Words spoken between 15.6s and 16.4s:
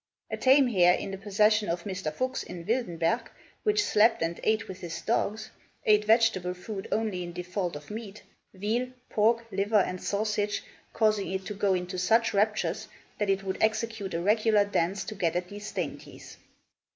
dainties.